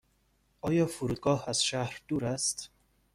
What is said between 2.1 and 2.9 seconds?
است؟